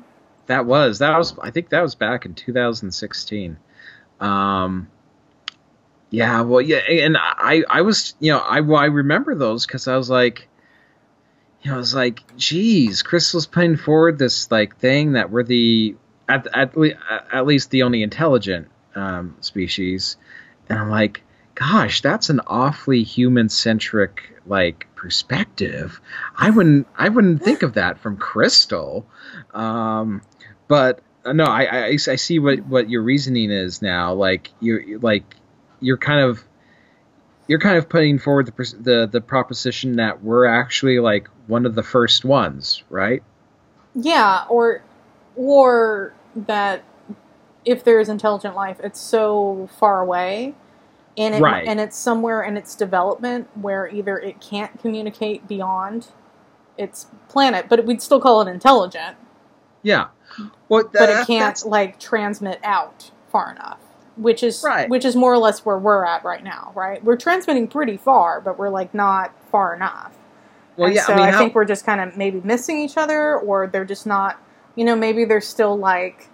[0.51, 3.57] That was that was I think that was back in 2016.
[4.19, 4.89] Um,
[6.11, 9.97] yeah, well, yeah, and I I was you know I I remember those because I
[9.97, 10.49] was like,
[11.63, 15.95] you know, I was like, geez, Crystal's putting forward this like thing that we're the
[16.29, 16.99] at at, le-
[17.33, 20.17] at least the only intelligent um, species,
[20.69, 21.23] and I'm like,
[21.61, 26.01] gosh, that's an awfully human centric like perspective.
[26.37, 29.07] I wouldn't I wouldn't think of that from Crystal.
[29.53, 30.23] Um,
[30.69, 34.15] but uh, no, I, I, I see what, what your reasoning is now.
[34.15, 35.37] Like you're like
[35.81, 36.43] you're kind of
[37.47, 41.75] you're kind of putting forward the the the proposition that we're actually like one of
[41.75, 43.23] the first ones, right?
[43.95, 44.83] Yeah, or
[45.37, 46.85] or that
[47.67, 50.55] if there is intelligent life, it's so far away,
[51.21, 51.67] and it, Right.
[51.69, 56.09] and it's somewhere in its development where either it can't communicate beyond
[56.79, 59.17] its planet, but we'd still call it intelligent,
[59.83, 60.07] Yeah.
[60.69, 63.79] Well, but it can't like transmit out far enough.
[64.17, 64.89] Which is Right.
[64.89, 67.03] which is more or less where we're at right now, right?
[67.03, 70.13] We're transmitting pretty far, but we're like not far enough.
[70.77, 71.03] Well, And yeah.
[71.05, 73.67] so I mean, I how- think we're just kind of maybe missing each other, or
[73.67, 74.37] they're just not.
[74.77, 76.29] You know, maybe they're still like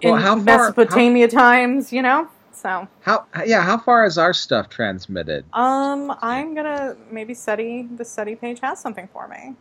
[0.00, 1.92] in Well, how far- Mesopotamia times.
[1.92, 2.28] You know,
[2.60, 5.44] so how yeah how far is our stuff transmitted?
[5.52, 9.54] um, I'm gonna maybe study the SETI page has something for me.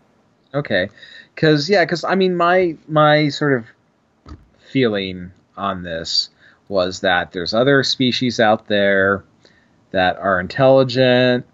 [0.53, 0.89] Okay,
[1.35, 4.35] because yeah, because I mean, my my sort of
[4.71, 6.29] feeling on this
[6.67, 9.23] was that there's other species out there
[9.91, 11.45] that are intelligent.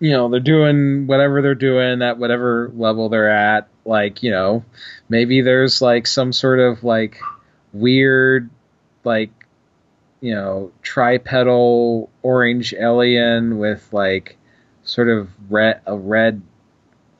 [0.00, 3.68] You know, they're doing whatever they're doing at whatever level they're at.
[3.84, 4.64] Like, you know,
[5.08, 7.20] maybe there's like some sort of like
[7.72, 8.50] weird,
[9.04, 9.30] like,
[10.20, 14.36] you know, tripedal orange alien with like
[14.82, 16.42] sort of red a red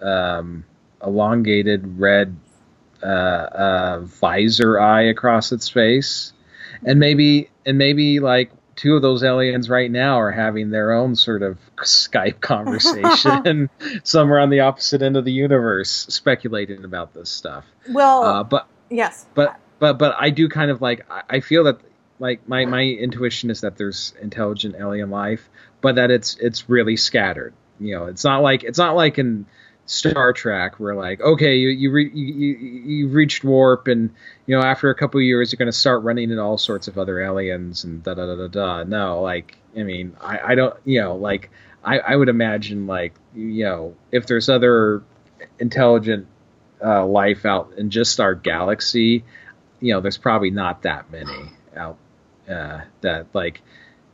[0.01, 0.65] um,
[1.03, 2.37] elongated red
[3.03, 6.33] uh, uh, visor eye across its face,
[6.85, 11.17] and maybe and maybe like two of those aliens right now are having their own
[11.17, 13.71] sort of Skype conversation
[14.05, 17.65] somewhere on the opposite end of the universe, speculating about this stuff.
[17.91, 21.65] Well, Uh, but yes, but but but I do kind of like I- I feel
[21.65, 21.81] that
[22.19, 25.49] like my my intuition is that there's intelligent alien life,
[25.81, 27.55] but that it's it's really scattered.
[27.79, 29.47] You know, it's not like it's not like in
[29.87, 34.11] Star Trek where like okay you you re, you, you reached warp and
[34.47, 36.99] you know after a couple years you're going to start running into all sorts of
[36.99, 38.85] other aliens and da da da da da.
[38.85, 41.51] No, like I mean I I don't you know like
[41.85, 45.03] I I would imagine like you know if there's other
[45.59, 46.27] intelligent
[46.85, 49.25] uh, life out in just our galaxy,
[49.81, 51.99] you know, there's probably not that many out
[52.49, 53.63] uh, that like,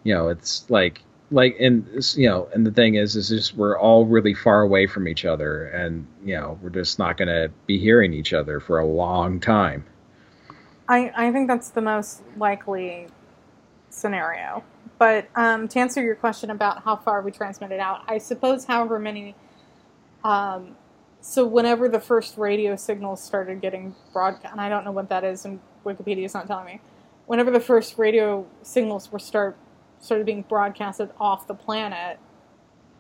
[0.05, 3.79] you know, it's like like and you know, and the thing is, is just we're
[3.79, 7.51] all really far away from each other, and you know, we're just not going to
[7.67, 9.85] be hearing each other for a long time.
[10.89, 13.09] I I think that's the most likely
[13.91, 14.63] scenario.
[14.99, 18.99] But um, to answer your question about how far we transmitted out, I suppose however
[18.99, 19.35] many.
[20.23, 20.77] Um,
[21.21, 25.25] so whenever the first radio signals started getting broadcast, and I don't know what that
[25.25, 26.81] is, and Wikipedia's not telling me.
[27.33, 29.57] Whenever the first radio signals were start
[30.01, 32.19] started being broadcasted off the planet,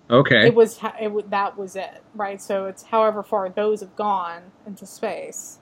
[0.09, 0.47] Okay.
[0.47, 2.40] it was it that was it, right?
[2.40, 5.59] So it's however far those have gone into space.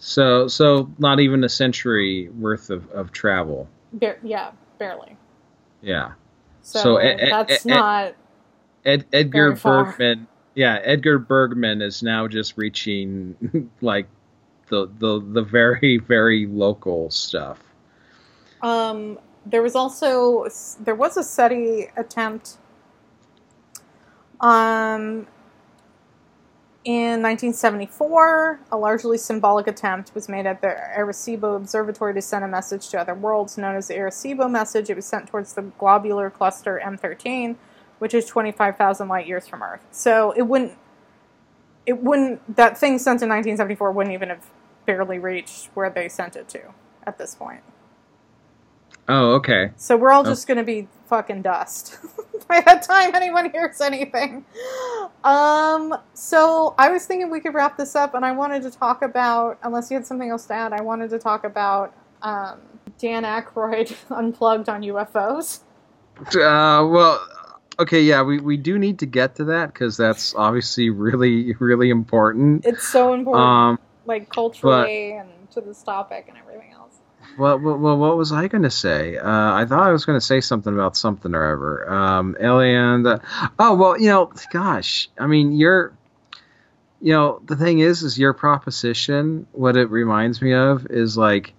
[0.00, 3.68] so so not even a century worth of, of travel.
[3.92, 5.16] Bar- yeah, barely.
[5.82, 6.14] Yeah.
[6.62, 8.14] So, So, eh, that's eh, not.
[8.84, 9.52] Ed, Edgar.
[9.52, 10.26] Bergen.
[10.56, 14.08] Yeah, Edgar Bergen is now just reaching like
[14.72, 17.62] the the the very very local stuff.
[18.62, 20.48] Um, there was also
[20.80, 22.56] there was a SETI attempt.
[24.40, 25.26] Um,
[26.84, 32.48] in 1974, a largely symbolic attempt was made at the Arecibo Observatory to send a
[32.48, 34.90] message to other worlds known as the Arecibo message.
[34.90, 37.54] It was sent towards the globular cluster M13,
[38.00, 39.84] which is 25,000 light years from Earth.
[39.92, 40.76] So it wouldn't,
[41.86, 44.50] it wouldn't, that thing sent in 1974 wouldn't even have
[44.86, 46.60] barely reached where they sent it to
[47.06, 47.60] at this point.
[49.08, 49.70] Oh, okay.
[49.76, 50.30] So we're all Oh.
[50.30, 51.98] just gonna be fucking dust
[52.48, 54.44] by that time anyone hears anything.
[55.24, 59.02] Um, so I was thinking we could wrap this up, and I wanted to talk
[59.02, 61.92] about, unless you had something else to add, I wanted to talk about
[62.22, 62.60] um,
[62.98, 65.60] Dan Aykroyd unplugged on UFOs.
[66.18, 67.20] Uh, well,
[67.80, 71.90] okay, yeah, we, we do need to get to that because that's obviously really, really
[71.90, 72.64] important.
[72.64, 76.98] It's so important, Um, like culturally and to this topic and everything else.
[77.38, 79.16] well, well, what was I going to say?
[79.16, 81.90] Uh, I thought I was going to say something about something or ever.
[81.92, 83.02] Um, Alien.
[83.04, 83.20] The,
[83.58, 85.96] oh, well, you know, gosh, I mean, you're.
[87.00, 89.48] You know, the thing is, is your proposition.
[89.50, 91.52] What it reminds me of is like,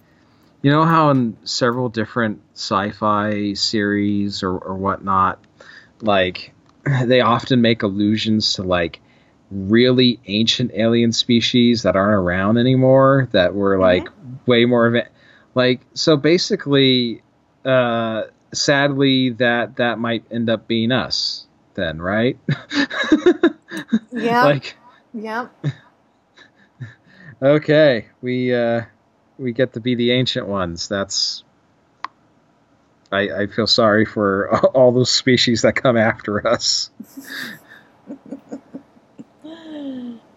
[0.62, 5.44] you know how in several different sci-fi series or, or whatnot,
[6.00, 6.54] like
[7.04, 9.02] they often make allusions to like
[9.54, 14.08] really ancient alien species that aren't around anymore that were like
[14.46, 15.08] way more of it
[15.56, 17.22] like so basically
[17.66, 22.38] uh sadly that that might end up being us then right?
[24.12, 24.78] Yeah, like
[25.14, 25.48] yeah.
[27.42, 28.84] okay we uh
[29.40, 30.88] we get to be the ancient ones.
[30.88, 31.44] That's
[33.12, 36.90] i i feel sorry for all those species that come after us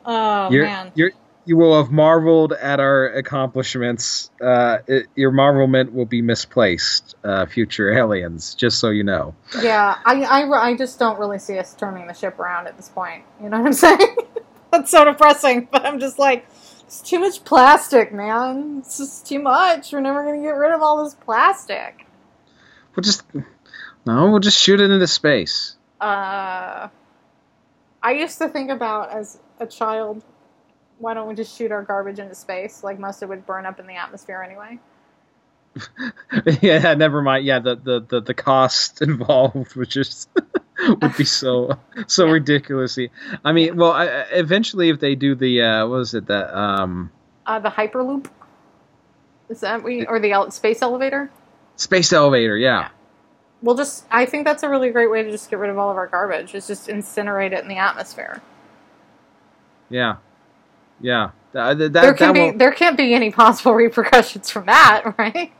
[0.07, 0.93] Oh you're, man.
[0.95, 1.11] you're
[1.47, 4.31] you will have marveled at our accomplishments.
[4.41, 8.55] Uh, it, your marvelment will be misplaced, uh, future aliens.
[8.55, 9.35] Just so you know.
[9.63, 12.89] Yeah, I, I, I just don't really see us turning the ship around at this
[12.89, 13.23] point.
[13.41, 14.17] You know what I'm saying?
[14.73, 16.47] That's so depressing, but I'm just like,
[16.85, 18.79] it's too much plastic, man.
[18.79, 19.93] It's just too much.
[19.93, 22.07] We're never going to get rid of all this plastic.
[22.95, 23.23] We'll just
[24.05, 25.77] no, we'll just shoot it into space.
[26.01, 26.89] Uh,
[28.03, 30.23] I used to think about as a child,
[30.99, 32.83] why don't we just shoot our garbage into space?
[32.85, 34.79] Like most of it would burn up in the atmosphere anyway.
[36.63, 37.45] yeah, never mind.
[37.45, 40.29] Yeah, the the the, the cost involved would just
[40.89, 42.33] would be so so Yeah.
[42.33, 43.11] ridiculously.
[43.45, 47.11] I mean, well, I, eventually, if they do the uh, what was it that um
[47.45, 48.27] Uh, the Hyperloop?
[49.49, 51.31] Is that we or the ele- space elevator?
[51.77, 52.57] space elevator?
[52.57, 52.89] Yeah.
[53.63, 54.05] We'll just.
[54.11, 56.07] I think that's a really great way to just get rid of all of our
[56.07, 56.55] garbage.
[56.55, 58.41] Is just incinerate it in the atmosphere.
[59.89, 60.17] Yeah,
[61.01, 61.31] yeah.
[61.53, 62.59] Th- th- that, there can that be.
[62.59, 65.53] There can't be any possible repercussions from that, right?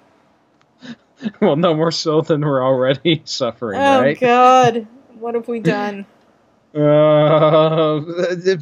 [1.41, 4.21] well, no more so than we're already suffering, Oh right?
[4.21, 4.87] God,
[5.19, 6.07] what have we done?
[6.75, 8.01] Uh,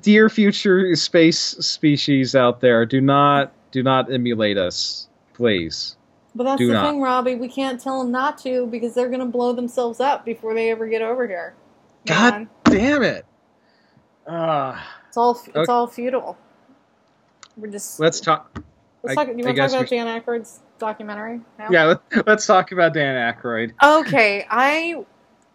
[0.00, 5.96] dear future space species out there, do not do not emulate us, please.
[6.36, 6.90] But that's Do the not.
[6.92, 7.34] thing, Robbie.
[7.34, 10.86] We can't tell them not to because they're gonna blow themselves up before they ever
[10.86, 11.54] get over here.
[12.06, 13.26] God Man, damn it!
[14.26, 14.80] Uh,
[15.14, 15.32] it's all.
[15.46, 15.72] It's Okay.
[15.72, 16.36] all futile.
[17.56, 18.00] We're just.
[18.00, 18.58] let's talk.
[19.04, 19.36] Let's I- talk.
[19.38, 21.40] You want to talk we about Dan Aykroyd's documentary?
[21.56, 21.68] now?
[21.70, 23.72] Yeah, let, let's talk about Dan Aykroyd.
[23.80, 25.04] Okay, I,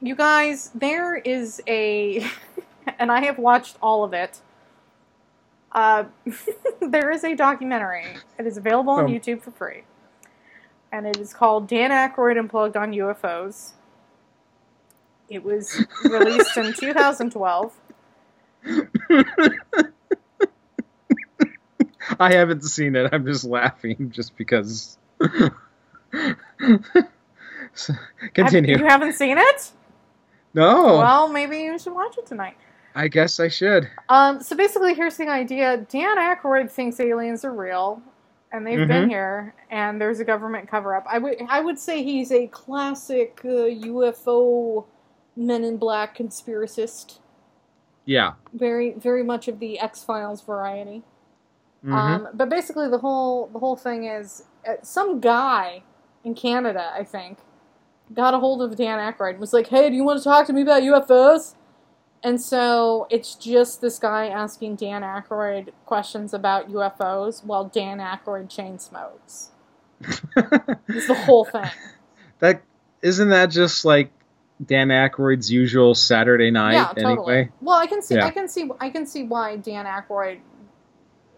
[0.02, 2.26] you guys, there is a,
[3.00, 4.40] and I have watched all of it.
[5.74, 6.06] Uh,
[6.82, 8.06] there is a documentary.
[8.38, 9.08] It is available on Oh.
[9.08, 9.84] YouTube for free,
[10.92, 13.72] and it is called Dan Aykroyd Unplugged on UFOs.
[15.28, 17.74] It was released in 2012.
[22.20, 23.10] I haven't seen it.
[23.14, 24.98] I'm just laughing just because.
[27.76, 27.94] So,
[28.34, 28.72] Continue.
[28.74, 29.72] Have- you haven't seen it?
[30.56, 32.58] no, Well, maybe you should watch it tonight.
[32.96, 33.88] I guess I should.
[34.10, 38.02] Um, so basically, here's the idea: Dan Aykroyd thinks aliens are real,
[38.52, 39.10] and they've been Mhm.
[39.10, 41.06] here, and there's a government cover-up.
[41.08, 44.86] I would I would say he's a classic uh, UFO
[45.36, 47.20] Men in Black conspiracist.
[48.06, 48.34] Yeah.
[48.54, 51.04] Very very much of the X Files variety.
[51.86, 51.94] Mhm.
[51.94, 55.84] Um, but basically, the whole the whole thing is uh, some guy
[56.24, 57.40] in Canada, I think,
[58.14, 60.46] got a hold of Dan Aykroyd and was like, "Hey, do you want to talk
[60.48, 61.56] to me about UFOs?"
[62.22, 68.50] And so it's just this guy asking Dan Aykroyd questions about UFOs while Dan Aykroyd
[68.50, 69.52] chain smokes.
[70.90, 71.70] It's the whole thing.
[72.40, 72.62] that
[73.02, 74.12] isn't that just like
[74.66, 77.14] Dan Aykroyd's usual Saturday night yeah, totally.
[77.14, 77.50] anyway.
[77.62, 78.26] Well, I can see, Yeah.
[78.26, 80.40] I can see, I can see why Dan Aykroyd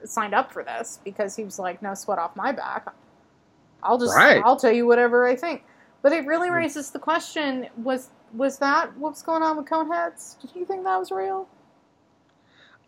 [0.04, 2.94] signed up for this because he was like, "No sweat off my back.
[3.84, 4.42] I'll just, Right.
[4.44, 5.64] I'll tell you whatever I think."
[6.02, 6.56] But it really mm.
[6.56, 10.40] raises the question: was was that what's going on with Coneheads?
[10.42, 11.48] Did you think that was real?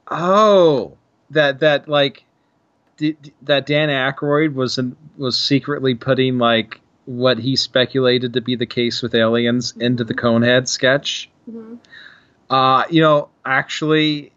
[0.08, 0.98] Oh,
[1.30, 2.24] that that like
[2.98, 8.66] that Dan Aykroyd was in, was secretly putting like what he speculated to be the
[8.66, 11.30] case with aliens into the Conehead sketch.
[11.50, 11.76] Mm-hmm.
[12.50, 14.32] Uh, you know, actually,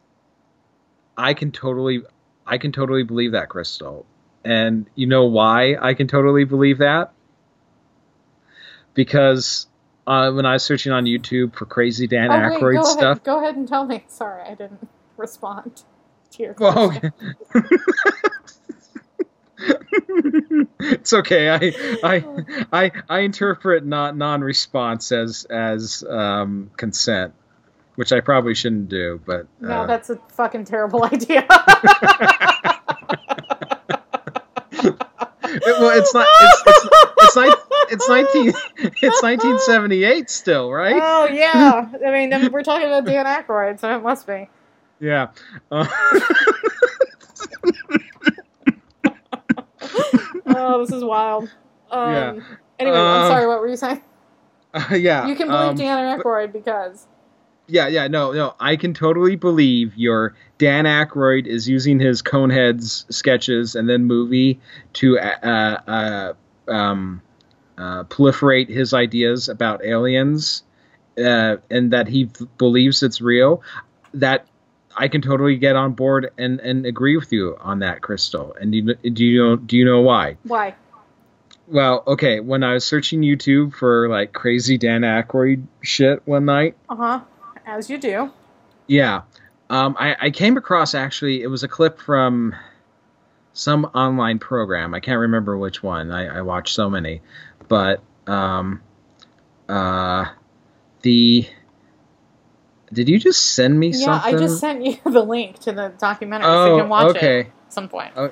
[1.16, 2.02] I can totally,
[2.46, 4.06] I can totally believe that, Crystal.
[4.44, 7.12] And you know why I can totally believe that?
[8.96, 9.68] because
[10.06, 13.02] uh, when I was searching on YouTube for crazy Dan oh wait, Aykroyd go stuff,
[13.02, 13.24] ahead.
[13.24, 14.04] Go ahead and tell me.
[14.08, 15.84] Sorry, I didn't respond
[16.32, 17.12] to your Well, question.
[20.80, 21.48] it's okay.
[21.50, 22.24] I, I
[22.72, 27.34] I I interpret not non-response as as um, consent,
[27.96, 29.20] which I probably shouldn't do.
[29.24, 31.46] But No, uh, that's a fucking terrible idea.
[34.72, 34.96] it-
[35.66, 36.26] well, it's not.
[36.40, 36.88] It's it's
[37.18, 37.54] it's, ni-
[37.90, 38.52] it's nineteen.
[39.02, 41.00] It's nineteen seventy eight still, right?
[41.00, 44.48] Oh yeah, I mean then we're talking about Dan Aykroyd, so it must be.
[45.00, 45.28] Yeah.
[45.70, 45.86] Uh,
[50.58, 51.50] Oh, this is wild.
[51.88, 52.32] Um, Yeah.
[52.80, 53.46] Anyway, I'm Uh, sorry.
[53.46, 54.02] What were you saying?
[54.90, 55.26] yeah.
[55.28, 57.06] You can believe um, Dan Aykroyd because
[57.68, 58.54] Yeah, yeah, no, no.
[58.58, 64.58] I can totally believe your Dan Aykroyd is using his Coneheads sketches and then movie
[64.94, 66.32] to uh, uh,
[66.70, 67.22] um,
[67.78, 70.64] uh, proliferate his ideas about aliens,
[71.18, 73.62] uh, and that he believes it's real.
[74.14, 74.46] That
[74.96, 78.56] I can totally get on board and, and agree with you on that, Crystal.
[78.58, 80.36] And do you, do you know do you know why?
[80.44, 80.74] why?
[81.68, 86.76] Well, okay, when I was searching YouTube for like crazy Dan Aykroyd shit one night.
[86.88, 87.20] Uh huh.
[87.66, 88.30] As you do.
[88.86, 89.22] Yeah.
[89.68, 92.54] Um, I, I came across actually, it was a clip from
[93.52, 94.94] some online program.
[94.94, 96.12] I can't remember which one.
[96.12, 97.20] I, I watched so many.
[97.68, 98.80] But um,
[99.68, 100.26] uh,
[101.02, 101.48] the.
[102.92, 104.34] Did you just send me Yeah, something?
[104.34, 107.40] I just sent you the link to the documentary so you Oh, can watch okay.
[107.40, 108.12] it at some point.
[108.16, 108.30] All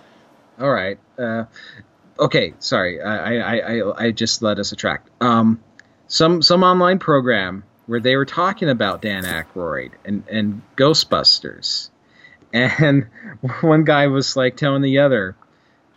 [0.71, 0.99] right.
[1.19, 1.45] Uh,
[2.19, 2.55] okay.
[2.61, 3.03] Sorry.
[3.03, 5.11] I, I, I, I just let us attract.
[5.21, 5.61] Um,
[6.07, 11.91] some some online program where they were talking about Dan Aykroyd and, and Ghostbusters,
[12.53, 13.07] and
[13.63, 15.35] one guy was like telling the other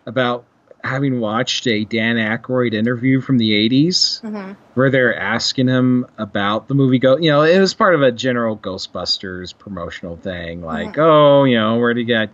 [0.06, 0.46] about
[0.84, 6.68] having watched a Dan Aykroyd interview from the '80s hmm where they're asking him about
[6.68, 10.96] the movie go you know it was part of a general ghostbusters promotional thing like
[11.00, 12.30] oh you know where did you get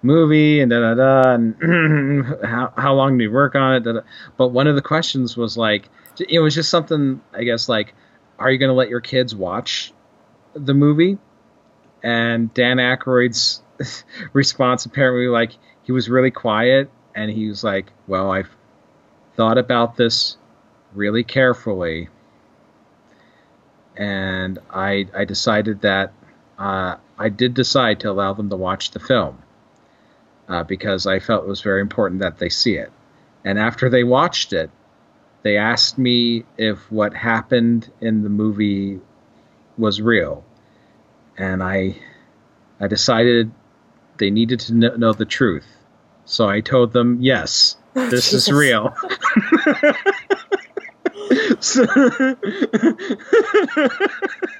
[0.00, 3.92] movie and da da da and how, how long did you work on it da,
[3.92, 4.00] da.
[4.38, 5.90] but one of the questions was like
[6.30, 7.92] it was just something i guess like
[8.42, 9.92] are you going to let your kids watch
[10.54, 11.18] the movie?
[12.02, 13.62] And dan Aykroyd's
[14.32, 15.52] response apparently like
[15.84, 18.54] he was really quiet and he was like well i've
[19.36, 20.36] thought about this
[20.94, 22.08] really carefully,
[23.96, 26.12] and I I decided that
[26.58, 29.42] uh, I did decide to allow them to watch the film
[30.48, 32.92] uh, because I felt it was very important that they see it.
[33.44, 34.70] And after they watched it,
[35.42, 39.00] they asked me if what happened in the movie
[39.78, 40.44] was real,
[41.36, 41.96] and I
[42.78, 43.50] I decided
[44.18, 45.66] they needed to kn- know the truth.
[46.24, 48.94] So I told them, yes, this is real.
[51.60, 51.84] So-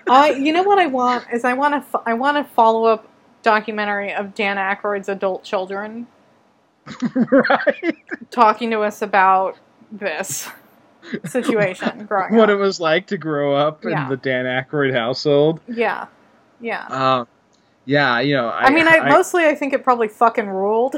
[0.09, 3.09] I, you know what I want is I want to I want a follow up
[3.43, 6.07] documentary of Dan Aykroyd's adult children
[7.31, 7.97] right.
[8.31, 9.59] talking to us about
[9.91, 10.49] this
[11.25, 14.05] situation growing What it was like to grow up Yeah.
[14.05, 15.61] in the Dan Aykroyd household.
[15.69, 16.07] yeah,
[16.61, 16.87] yeah.
[16.89, 17.25] Uh,
[17.85, 18.49] yeah, you know.
[18.49, 20.97] I, I, mean, I, mostly I think it probably fucking ruled.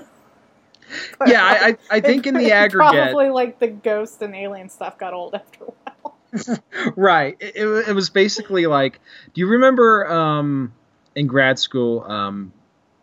[1.26, 4.99] Yeah, I, I, I think in the aggregate, probably like the ghost and alien stuff
[4.99, 6.18] got old after a while.
[6.97, 7.36] right?
[7.40, 9.01] It, it, it was basically like,
[9.32, 10.72] do you remember um,
[11.14, 12.53] in grad school, um,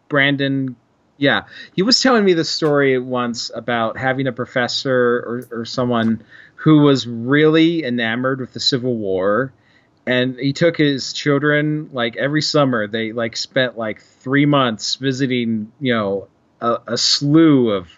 [0.10, 0.76] Brandon?
[1.18, 1.44] Yeah,
[1.76, 6.24] he was telling me the story once about having a professor or, or someone
[6.56, 9.54] who was really enamored with the Civil War,
[10.06, 12.88] and he took his children like every summer.
[12.88, 16.28] They like spent like three months visiting, you know,
[16.62, 17.90] a, slew of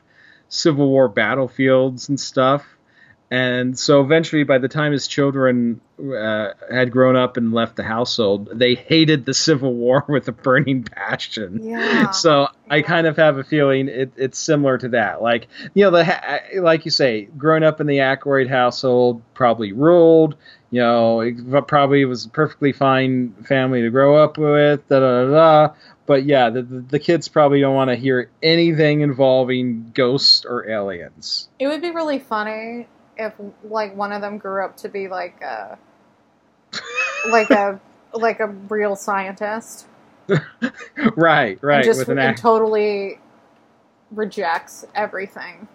[0.49, 2.65] Civil War battlefields and stuff.
[3.33, 7.83] And so eventually, by the time his children uh, had grown up and left the
[7.83, 11.59] household, they hated the Civil War with a burning passion.
[11.63, 12.11] Yeah.
[12.11, 15.23] So I kind of have a feeling it, it's similar to that.
[15.23, 19.71] Like you know, the ha- like you say, growing up in the Aykroyd household probably
[19.71, 20.35] ruled.
[20.69, 24.87] You know, it probably was a perfectly fine family to grow up with.
[24.89, 25.31] Da da da.
[25.31, 25.73] da.
[26.05, 31.49] But yeah, the the kids probably don't want to hear anything involving ghosts or aliens.
[31.57, 32.85] It would be really funny
[33.17, 33.33] if
[33.63, 35.77] like one of them grew up to be like a
[37.29, 37.79] like a
[38.13, 39.87] like a real scientist
[41.15, 41.75] right, right.
[41.77, 42.39] and just with an and act.
[42.39, 43.19] totally
[44.11, 45.67] rejects everything.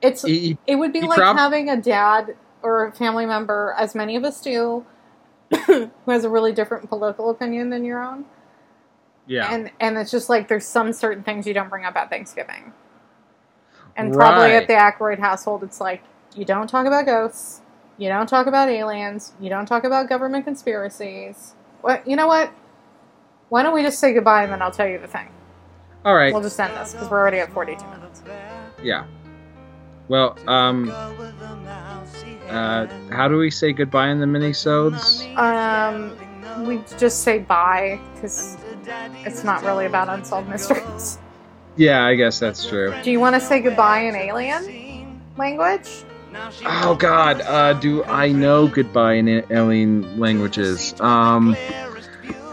[0.00, 3.94] It's he- it would be like prob- having a dad or a family member, as
[3.94, 4.86] many of us do,
[5.66, 8.24] who has a really different political opinion than your own.
[9.26, 9.52] yeah.
[9.52, 12.72] And and it's just like there's some certain things you don't bring up at Thanksgiving.
[13.98, 14.62] And probably Right.
[14.62, 16.02] at the Aykroyd household, it's like
[16.34, 17.60] you don't talk about ghosts,
[18.00, 19.32] You don't talk about aliens.
[19.40, 21.54] You don't talk about government conspiracies.
[21.80, 22.06] What?
[22.06, 22.50] You know what?
[23.48, 25.28] Why don't we just say goodbye and then I'll tell you the thing.
[26.04, 26.32] All right.
[26.32, 28.22] We'll just end this because we're already at 42 minutes.
[28.82, 29.04] Yeah.
[30.06, 30.90] Well, um,
[32.48, 35.26] uh, how do we say goodbye in the minisodes?
[35.36, 36.16] Um,
[36.66, 38.56] we just say bye because
[39.26, 41.18] it's not really about unsolved mysteries.
[41.78, 42.92] Yeah, I guess that's true.
[43.04, 45.88] Do you want to say goodbye in alien language?
[46.66, 50.92] Oh God, uh, do I know goodbye in alien languages?
[51.00, 51.56] Um,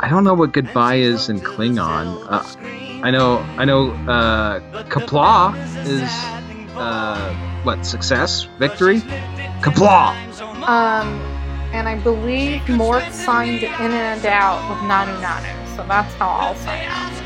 [0.00, 2.26] I don't know what goodbye is in Klingon.
[2.28, 2.42] Uh,
[3.04, 3.90] I know, I know.
[3.90, 5.54] Uh, Qapla'
[5.86, 6.02] is
[6.74, 9.00] uh, what success, victory.
[9.60, 10.14] Qapla'.
[10.66, 11.20] Um,
[11.72, 16.54] and I believe Mork signed in and out with Nanu Nanu, so that's how I'll
[16.56, 17.25] sign out.